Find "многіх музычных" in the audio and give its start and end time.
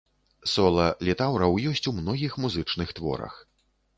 1.99-2.97